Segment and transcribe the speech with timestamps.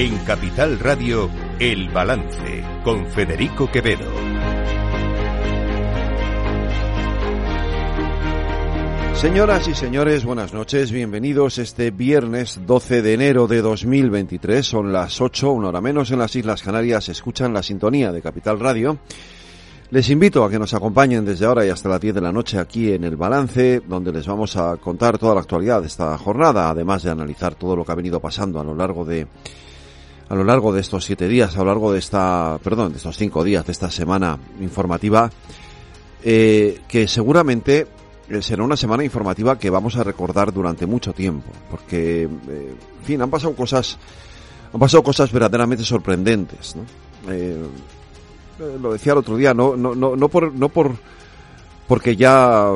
[0.00, 1.28] En Capital Radio,
[1.58, 4.10] El Balance, con Federico Quevedo.
[9.12, 15.20] Señoras y señores, buenas noches, bienvenidos este viernes 12 de enero de 2023, son las
[15.20, 18.96] 8, una hora menos en las Islas Canarias, escuchan la sintonía de Capital Radio.
[19.90, 22.58] Les invito a que nos acompañen desde ahora y hasta las 10 de la noche
[22.58, 26.70] aquí en El Balance, donde les vamos a contar toda la actualidad de esta jornada,
[26.70, 29.26] además de analizar todo lo que ha venido pasando a lo largo de
[30.30, 33.18] a lo largo de estos siete días, a lo largo de esta, perdón, de estos
[33.18, 35.28] cinco días de esta semana informativa,
[36.22, 37.88] eh, que seguramente
[38.28, 43.04] eh, será una semana informativa que vamos a recordar durante mucho tiempo, porque, eh, en
[43.04, 43.98] fin, han pasado cosas,
[44.72, 46.84] han pasado cosas verdaderamente sorprendentes, ¿no?
[48.80, 50.92] Lo decía el otro día, no, no, no, no por, no por,
[51.88, 52.70] porque ya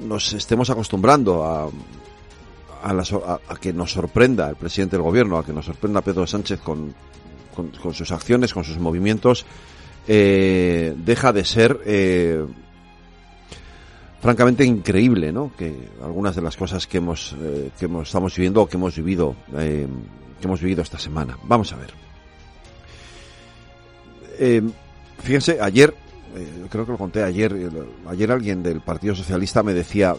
[0.00, 1.68] nos estemos acostumbrando a,
[2.82, 6.26] a, la a- que nos sorprenda el presidente del gobierno, a que nos sorprenda Pedro
[6.26, 6.94] Sánchez con,
[7.54, 9.44] con, sus acciones, con sus movimientos,
[10.08, 12.44] eh, deja de ser eh,
[14.20, 15.52] francamente increíble, ¿no?
[15.56, 18.96] Que algunas de las cosas que hemos, eh, que hemos- estamos viviendo o que hemos
[18.96, 19.86] vivido, que
[20.42, 21.38] hemos vivido esta semana.
[21.44, 21.92] Vamos a ver.
[25.22, 25.94] Fíjense, ayer,
[26.68, 27.54] creo que lo conté ayer,
[28.08, 30.16] ayer alguien del Partido Socialista me decía,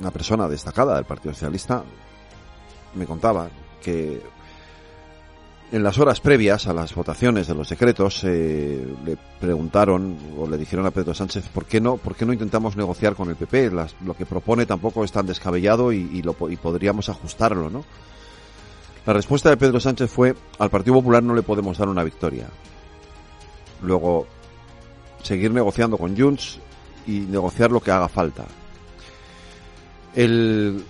[0.00, 1.84] una persona destacada del Partido Socialista,
[2.94, 3.48] me contaba
[3.80, 4.20] que
[5.70, 10.58] en las horas previas a las votaciones de los decretos eh, le preguntaron o le
[10.58, 13.70] dijeron a Pedro Sánchez por qué no por qué no intentamos negociar con el PP
[13.70, 17.84] lo que propone tampoco es tan descabellado y, y podríamos ajustarlo no
[19.06, 22.46] la respuesta de Pedro Sánchez fue al Partido Popular no le podemos dar una victoria.
[23.82, 24.26] Luego
[25.22, 26.58] seguir negociando con Junts
[27.06, 28.44] y negociar lo que haga falta
[30.14, 30.82] el,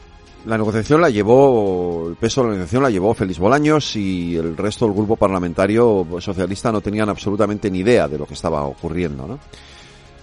[0.47, 4.57] la negociación la llevó, el peso de la negociación la llevó Félix Bolaños y el
[4.57, 9.27] resto del grupo parlamentario socialista no tenían absolutamente ni idea de lo que estaba ocurriendo,
[9.27, 9.39] ¿no?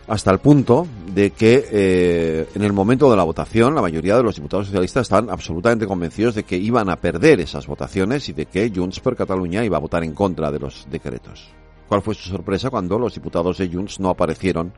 [0.08, 4.24] Hasta el punto de que eh, en el momento de la votación la mayoría de
[4.24, 8.46] los diputados socialistas estaban absolutamente convencidos de que iban a perder esas votaciones y de
[8.46, 11.50] que Junts per Catalunya iba a votar en contra de los decretos.
[11.90, 14.72] ¿Cuál fue su sorpresa cuando los diputados de Junts no aparecieron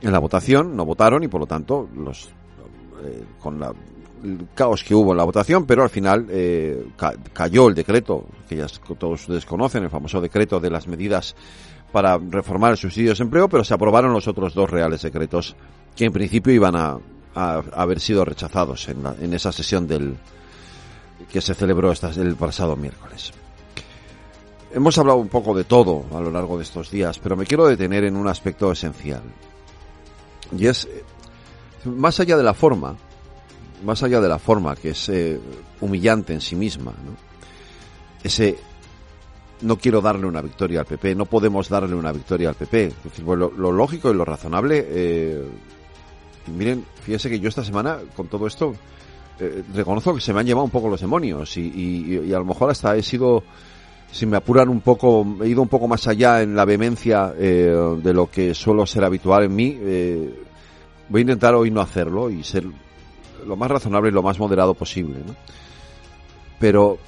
[0.00, 2.28] en la votación, no votaron y por lo tanto los
[3.04, 3.72] eh, con la,
[4.24, 8.24] el caos que hubo en la votación, pero al final eh, ca- cayó el decreto,
[8.48, 8.66] que ya
[8.98, 11.34] todos ustedes conocen, el famoso decreto de las medidas
[11.92, 15.56] para reformar el subsidio de desempleo, pero se aprobaron los otros dos reales decretos
[15.96, 16.98] que en principio iban a,
[17.74, 20.16] haber sido rechazados en, la- en esa sesión del
[21.30, 23.32] que se celebró esta- el pasado miércoles.
[24.72, 27.66] Hemos hablado un poco de todo a lo largo de estos días, pero me quiero
[27.66, 29.22] detener en un aspecto esencial.
[30.56, 30.86] Y es,
[31.84, 32.96] más allá de la forma,
[33.84, 35.40] más allá de la forma que es eh,
[35.80, 37.16] humillante en sí misma, ¿no?
[38.22, 38.58] ese
[39.60, 42.92] no quiero darle una victoria al PP, no podemos darle una victoria al PP.
[43.26, 45.42] Lo, lógico y lo razonable, eh,
[46.56, 48.74] miren, fíjese que yo esta semana con todo esto
[49.40, 52.70] eh, reconozco que se me han llevado un poco los demonios y, a lo mejor
[52.70, 53.42] hasta he sido,
[54.10, 57.74] si me apuran un poco, he ido un poco más allá en la vehemencia eh,
[58.02, 59.78] de lo que suelo ser habitual en mí.
[61.08, 62.64] Voy a intentar hoy no hacerlo y ser
[63.46, 65.34] lo más razonable y lo más moderado posible, ¿no?
[66.58, 66.98] Pero,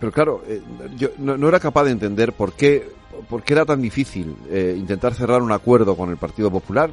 [0.00, 0.62] pero claro, eh,
[0.96, 2.90] yo no, era capaz de entender por qué,
[3.28, 6.90] por qué era tan difícil eh, intentar cerrar un acuerdo con el Partido Popular.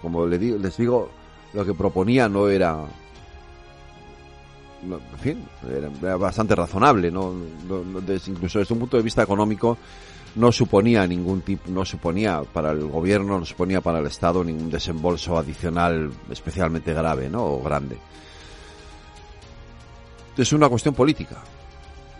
[0.00, 1.10] Como le digo, les digo,
[1.54, 2.78] lo que proponía no era,
[4.84, 7.32] en fin, era, era bastante razonable, ¿no?
[7.68, 9.76] No- no- des- incluso desde un punto de vista económico
[10.34, 14.70] no suponía ningún tipo, no suponía para el gobierno, no suponía para el Estado ningún
[14.70, 17.44] desembolso adicional especialmente grave, ¿no?
[17.44, 17.98] O grande.
[20.36, 21.42] Es una cuestión política.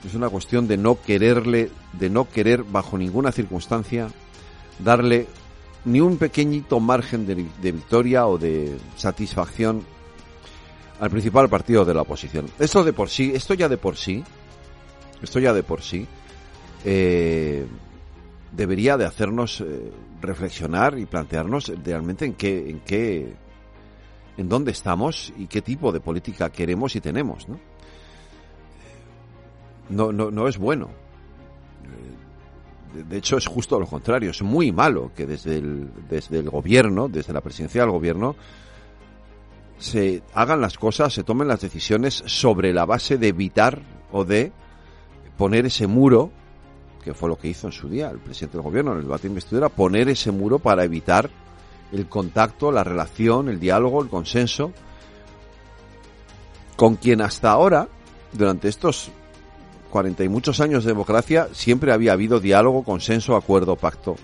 [0.04, 4.08] Es una cuestión de no quererle, de no querer bajo ninguna circunstancia
[4.78, 5.26] darle
[5.84, 9.84] ni un pequeñito margen de, victoria o de satisfacción
[11.00, 12.46] al principal partido de la oposición.
[12.58, 14.22] Esto de por sí, esto ya de por sí,
[15.22, 16.06] esto ya de por sí,
[16.84, 17.66] eh,
[18.52, 19.90] debería de hacernos eh,
[20.20, 23.34] reflexionar y plantearnos realmente en qué, en qué,
[24.36, 27.58] en dónde estamos y qué tipo de política queremos y tenemos, ¿no?
[29.88, 30.90] No, no, no es bueno.
[32.94, 34.30] Eh, de hecho, es justo lo contrario.
[34.30, 38.36] Es muy malo que desde el, desde el gobierno, desde la presidencia del gobierno,
[39.78, 43.82] se hagan las cosas, se tomen las decisiones sobre la base de evitar
[44.12, 44.52] o de
[45.36, 46.30] poner ese muro,
[47.02, 49.22] que fue lo que hizo en su día el presidente del gobierno en el debate
[49.22, 51.30] de investidura, poner ese muro para evitar
[51.92, 54.72] el contacto, la relación, el diálogo, el consenso
[56.76, 57.88] con quien hasta ahora
[58.32, 59.10] durante estos
[59.90, 64.16] cuarenta y muchos años de democracia siempre había habido diálogo, consenso, acuerdo, pacto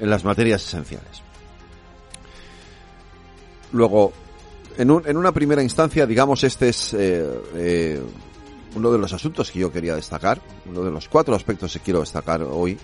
[0.00, 1.22] en las materias esenciales.
[3.72, 4.12] Luego,
[4.76, 7.24] en, en una primera instancia, digamos, este es eh,
[7.54, 8.02] eh,
[8.74, 12.00] uno de los asuntos que yo quería destacar, uno de los cuatro aspectos que quiero
[12.00, 12.78] destacar hoy,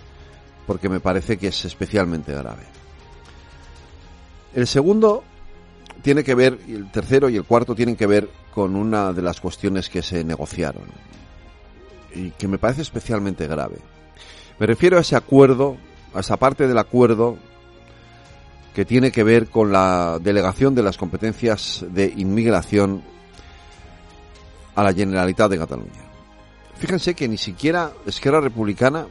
[0.66, 2.64] porque me parece que es especialmente grave.
[4.54, 5.24] El segundo
[6.02, 9.40] tiene que ver, el tercero y el cuarto tienen que ver con una de las
[9.40, 10.84] cuestiones que se negociaron
[12.14, 13.76] y que me parece especialmente grave.
[14.58, 15.76] Me refiero a ese acuerdo,
[16.14, 17.38] a esa parte del acuerdo
[18.74, 23.02] que tiene que ver con la delegación de las competencias de inmigración
[24.74, 26.12] a la Generalitat de Cataluña.
[26.78, 29.06] Fíjense que ni siquiera Esquerra Republicana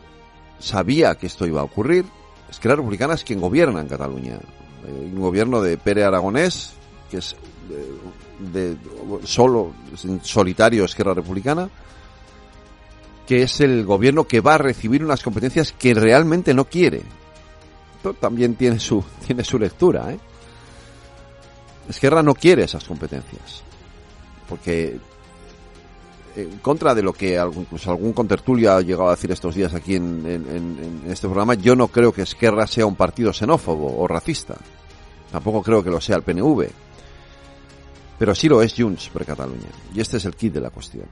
[0.60, 2.06] sabía que esto iba a ocurrir.
[2.50, 4.40] Esquerra Republicana es quien gobierna en Cataluña.
[4.86, 6.74] un gobierno de Pere Aragonés,
[7.10, 7.36] que es
[8.40, 8.76] de,
[9.24, 9.74] solo,
[10.24, 11.70] solitario Esquerra Republicana,
[13.28, 17.02] que es el gobierno que va a recibir unas competencias que realmente no quiere.
[17.98, 20.20] Esto también tiene su, tiene su lectura, ¿eh?
[21.90, 23.64] Esquerra no quiere esas competencias.
[24.48, 25.00] Porque
[26.36, 29.74] en contra de lo que algún, pues algún contertulio ha llegado a decir estos días
[29.74, 34.56] aquí en, este programa, yo no creo que Esquerra sea un partido xenófobo o racista.
[35.32, 36.68] Tampoco creo que lo sea el PNV.
[38.20, 39.70] Pero sí lo es Junts por Cataluña.
[39.94, 41.06] Y este es el kit de la cuestión.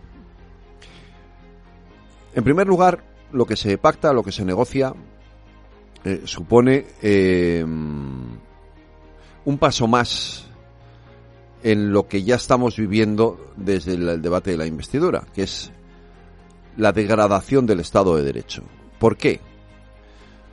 [2.34, 4.94] En primer lugar, lo que se pacta, lo que se negocia,
[6.04, 10.49] eh, supone eh, un paso más
[11.64, 15.72] en lo que ya estamos viviendo desde el, debate de la investidura, que es
[16.78, 18.64] la degradación del Estado de Derecho.
[18.98, 19.42] ¿Por qué?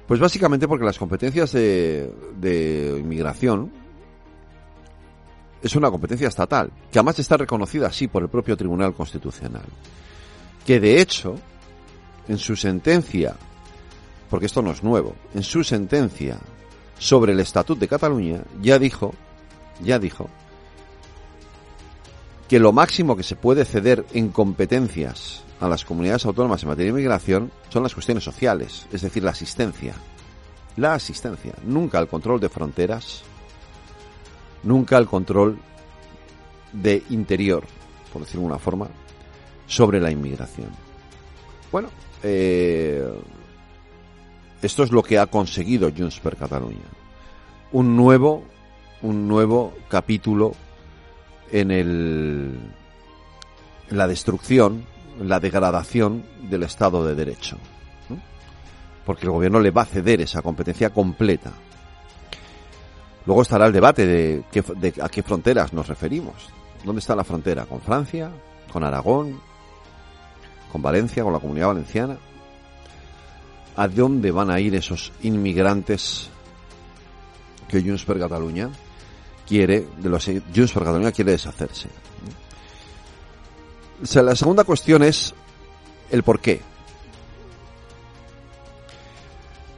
[0.06, 3.72] Pues básicamente porque las competencias de, de inmigración
[5.62, 9.64] es una competencia estatal, que además está reconocida así por el propio Tribunal Constitucional,
[10.64, 11.36] que de hecho,
[12.28, 13.34] en su sentencia,
[14.30, 16.38] porque esto no es nuevo, en su sentencia
[16.98, 19.12] sobre el Estatut de Cataluña, ya dijo,
[19.82, 20.28] ya dijo,
[22.48, 26.92] que lo máximo que se puede ceder en competencias a las comunidades autónomas en materia
[26.92, 29.94] de inmigración son las cuestiones sociales, es decir, la asistencia.
[30.76, 33.22] La asistencia, nunca el control de fronteras,
[34.62, 35.58] nunca el control
[36.72, 37.64] de interior,
[38.12, 38.88] por decirlo de una forma,
[39.66, 40.68] sobre la inmigración.
[41.72, 41.88] Bueno,
[42.22, 43.08] eh,
[44.62, 46.86] esto es lo que ha conseguido Junts per Catalunya.
[47.72, 48.44] Un nuevo,
[49.02, 50.54] un nuevo capítulo
[51.52, 52.58] en el
[53.90, 54.84] la destrucción,
[55.20, 57.58] la degradación del Estado de Derecho.
[59.04, 61.52] Porque el gobierno le va a ceder esa competencia completa.
[63.24, 64.44] Luego estará el debate de,
[64.76, 66.34] de a qué fronteras nos referimos.
[66.84, 67.66] ¿Dónde está la frontera?
[67.66, 68.30] ¿Con Francia?
[68.72, 69.40] ¿Con Aragón?
[70.72, 71.22] ¿Con Valencia?
[71.22, 72.16] ¿Con la comunidad valenciana?
[73.76, 76.30] ¿A dónde van a ir esos inmigrantes
[77.68, 78.70] que Junts per Cataluña
[79.46, 81.88] quiere, de los Junts per Cataluña quiere deshacerse.
[84.14, 85.34] la segunda cuestión es
[86.10, 86.60] el por qué.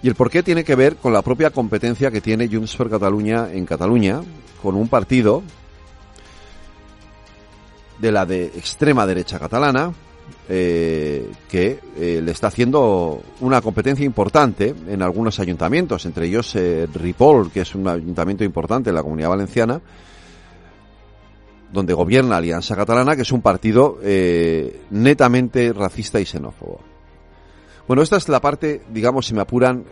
[0.02, 2.88] Y el por qué tiene que ver con la propia competencia que tiene Junts per
[2.88, 4.22] Cataluña en Cataluña,
[4.62, 5.42] con un partido
[7.98, 9.92] de la de extrema derecha catalana,
[10.50, 16.88] eh, que eh, le está haciendo una competencia importante en algunos ayuntamientos, entre ellos eh,
[16.92, 19.80] Ripoll, que es un ayuntamiento importante en la comunidad valenciana,
[21.70, 23.98] donde gobierna Alianza Catalana, que es un partido
[24.90, 26.80] netamente racista y xenófobo.
[27.86, 29.84] Bueno, esta es la parte, digamos, si me apuran,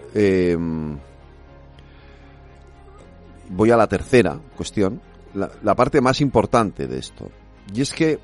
[3.50, 5.02] voy a la tercera cuestión,
[5.34, 7.30] la parte más importante de esto.
[7.74, 8.18] Y es que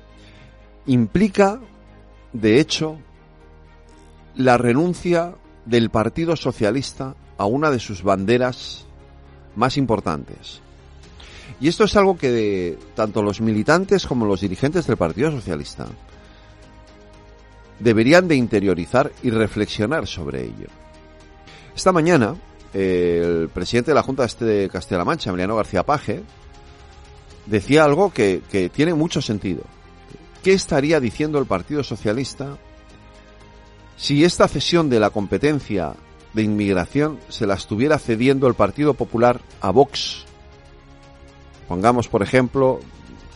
[0.87, 1.59] implica
[2.33, 2.97] de hecho,
[4.35, 5.35] la renuncia
[5.65, 8.85] del Partido Socialista a una de sus banderas
[9.55, 10.59] más importantes.
[11.61, 15.87] Y esto es algo que tanto los militantes como los dirigentes del Partido Socialista
[17.79, 20.67] deberían de interiorizar y reflexionar sobre ello.
[21.75, 22.35] Esta mañana,
[22.73, 26.23] el presidente de la Junta de Castilla-La Mancha, Emiliano García Paje,
[27.45, 29.63] decía algo que tiene mucho sentido.
[30.43, 32.57] ¿Qué estaría diciendo el Partido Socialista
[33.95, 35.93] si esta cesión de la competencia
[36.33, 40.25] de inmigración se la estuviera cediendo el Partido Popular a Vox?
[41.69, 42.81] Pongamos, por ejemplo,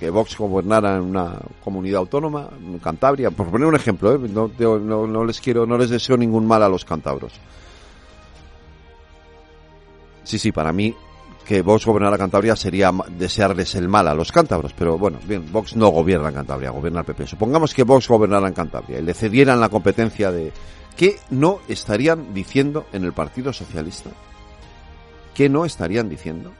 [0.01, 4.19] que Vox gobernara en una comunidad autónoma, en Cantabria, por poner un ejemplo, ¿eh?
[4.19, 4.49] no,
[5.07, 7.31] no, les quiero, no les deseo ningún mal a los cántabros.
[10.25, 10.93] Sí, sí, para mí
[11.47, 15.77] que Vox gobernara Cantabria sería desearles el mal a los cántabros, pero bueno, bien, Vox
[15.77, 17.25] no gobierna en Cantabria, gobierna el PP.
[17.25, 20.51] Supongamos que Vox gobernara en Cantabria y le cedieran la competencia de...
[20.97, 24.09] ¿Qué no estarían diciendo en el Partido Socialista?
[25.33, 26.51] ¿Qué no estarían diciendo?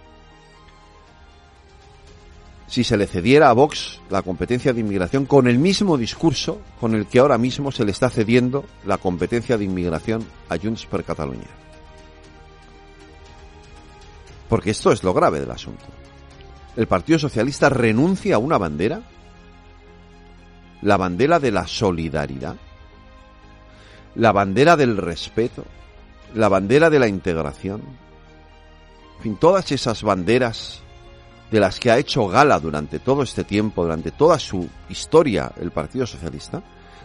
[2.68, 6.96] Si se le cediera a Vox la competencia de inmigración con el mismo discurso con
[6.96, 11.04] el que ahora mismo se le está cediendo la competencia de inmigración a Junts per
[11.04, 11.67] Catalunya.
[14.50, 15.86] Porque esto es lo grave del asunto.
[16.76, 19.02] El Partido Socialista renuncia a una bandera,
[20.82, 22.56] la bandera de la solidaridad,
[24.16, 25.66] la bandera del respeto,
[26.36, 27.82] la bandera de la integración,
[29.18, 30.82] en fin, todas esas banderas
[31.50, 35.72] de las que ha hecho gala durante todo este tiempo, durante toda su historia el
[35.72, 36.62] Partido Socialista,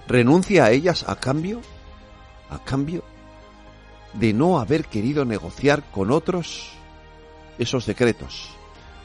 [0.07, 1.61] renuncia a ellas a cambio,
[2.51, 3.05] a cambio
[4.13, 6.73] de no haber querido negociar con otros
[7.63, 8.51] esos decretos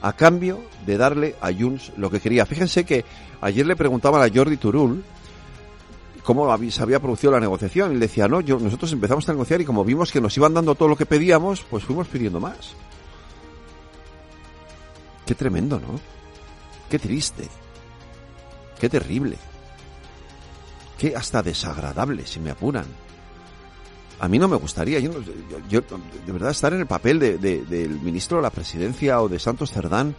[0.02, 2.46] a cambio de darle a Junts lo que quería.
[2.46, 3.04] Fíjense que
[3.42, 5.04] ayer le preguntaban a Jordi Turul
[6.24, 9.66] cómo se había producido la negociación y le decía, no, nosotros empezamos a negociar y
[9.66, 12.76] como vimos que nos iban dando todo lo que pedíamos, pues fuimos pidiendo más.
[15.26, 16.00] Qué tremendo, ¿no?
[16.90, 17.48] Qué triste.
[18.80, 19.38] Qué terrible.
[20.98, 23.07] Qué hasta desagradable, si me apuran
[24.20, 25.12] a mí no me gustaría, yo,
[25.70, 25.82] yo,
[26.26, 29.72] de verdad estar en el papel de, del ministro de la presidencia o de Santos
[29.72, 30.16] Cerdán,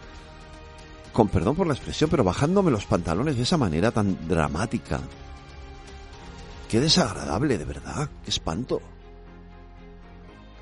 [1.11, 5.01] con perdón por la expresión, pero bajándome los pantalones de esa manera tan dramática.
[6.69, 8.79] Qué desagradable, de verdad, qué espanto.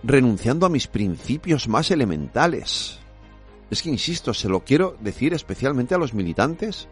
[0.03, 2.99] Renunciando a mis principios más elementales.
[3.69, 6.87] Es que, insisto, se lo quiero decir especialmente a los militantes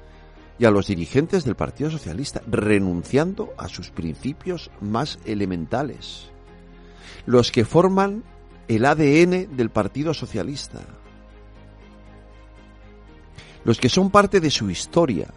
[0.60, 6.35] y a los dirigentes del Partido Socialista, renunciando a sus principios más elementales
[7.26, 8.24] los que forman
[8.68, 10.82] el ADN del Partido Socialista,
[13.64, 15.28] los que son parte de su historia,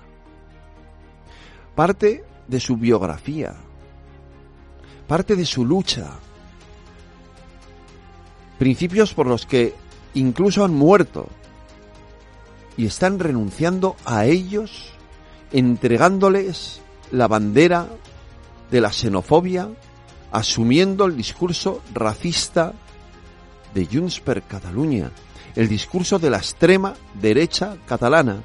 [1.75, 3.55] parte de su biografía,
[5.07, 6.11] parte de su lucha,
[8.59, 9.75] principios por los que
[10.15, 11.29] incluso han muerto
[12.77, 14.93] y están renunciando a ellos,
[15.53, 17.89] entregándoles la bandera
[18.71, 19.69] de la xenofobia,
[20.33, 22.75] asumiendo el discurso racista
[23.75, 25.11] de Junts per Catalunya,
[25.55, 28.43] el discurso de la extrema derecha catalana.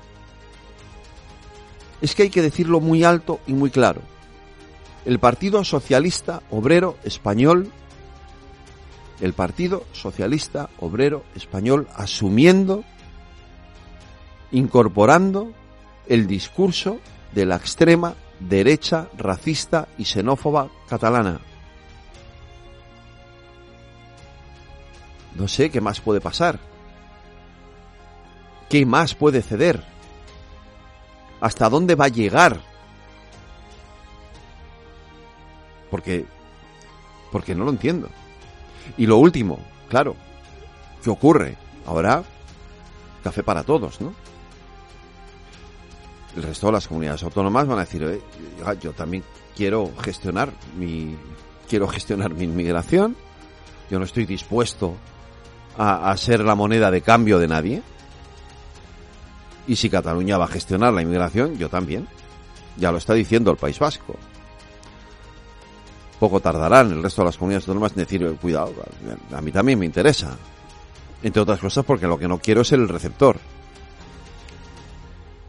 [2.01, 4.01] Es que hay que decirlo muy alto y muy claro.
[5.05, 7.69] El Partido Socialista Obrero Español,
[9.21, 12.83] el Partido Socialista Obrero Español asumiendo,
[14.51, 15.51] incorporando
[16.07, 16.99] el discurso
[17.33, 21.39] de la extrema derecha racista y xenófoba catalana.
[25.35, 26.59] No sé qué más puede pasar.
[28.69, 29.83] ¿Qué más puede ceder?
[31.41, 32.59] ¿Hasta dónde va a llegar?
[35.91, 36.25] Porque
[37.31, 38.09] porque no lo entiendo.
[38.97, 39.59] Y lo último,
[39.89, 40.15] claro,
[41.03, 41.57] ¿qué ocurre?
[41.85, 42.23] Ahora
[43.23, 44.13] café para todos, ¿no?
[46.35, 48.21] El resto de las comunidades autónomas van a decir,
[48.81, 49.23] yo también
[49.55, 51.15] quiero gestionar mi
[51.69, 53.15] quiero gestionar mi inmigración.
[53.89, 54.95] Yo no estoy dispuesto
[55.77, 57.81] a, ser la moneda de cambio de nadie.
[59.67, 62.07] Y si Cataluña va a gestionar la inmigración, yo también.
[62.77, 64.15] Ya lo está diciendo el País Vasco.
[66.19, 68.73] Poco tardarán el resto de las comunidades autónomas en decir, cuidado,
[69.31, 70.37] a mí también me interesa.
[71.21, 73.37] Entre otras cosas porque lo que no quiero es el receptor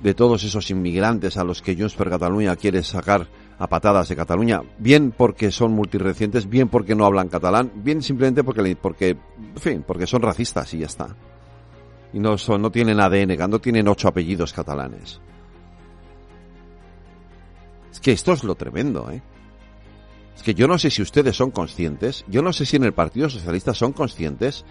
[0.04, 3.26] de todos esos inmigrantes a los que Junts per Cataluña quiere sacar
[3.58, 8.42] a patadas de Cataluña, bien porque son multirecientes, bien porque no hablan catalán, bien simplemente
[8.42, 11.16] porque, porque, en fin, porque son racistas y ya está.
[12.12, 15.20] Y no, son, no tienen ADN, no tienen ocho apellidos catalanes.
[17.92, 19.22] Es que esto es lo tremendo, ¿eh?
[20.34, 22.92] Es que yo no sé si ustedes son conscientes, yo no sé si en el
[22.92, 24.64] Partido Socialista son conscientes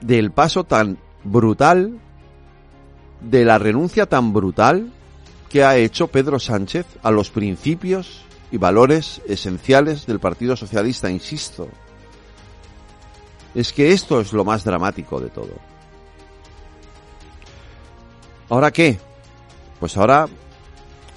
[0.00, 1.98] del paso tan brutal,
[3.20, 4.92] de la renuncia tan brutal
[5.48, 11.68] que ha hecho Pedro Sánchez a los principios y valores esenciales del Partido Socialista, insisto.
[13.54, 15.54] Es que esto es lo más dramático de todo.
[18.48, 18.98] ¿Ahora qué?
[19.80, 20.28] Pues ahora,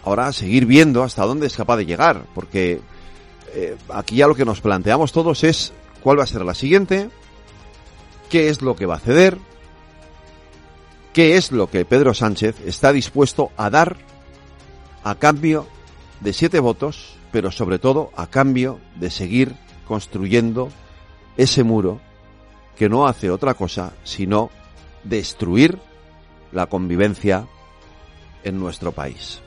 [0.03, 2.81] ahora seguir viendo hasta dónde es capaz de llegar, porque
[3.53, 7.09] eh, aquí ya lo que nos planteamos todos es cuál va a ser la siguiente,
[8.29, 9.37] qué es lo que va a ceder,
[11.13, 13.97] qué es lo que Pedro Sánchez está dispuesto a dar
[15.09, 15.65] a cambio
[16.21, 19.55] de siete votos, pero sobre todo a cambio de seguir
[19.87, 20.69] construyendo
[21.35, 21.99] ese muro
[22.77, 24.51] que no hace otra cosa sino
[25.03, 25.79] destruir
[26.51, 27.47] la convivencia
[28.43, 29.41] en nuestro país.